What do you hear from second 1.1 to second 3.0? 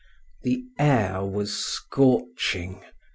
was scorching.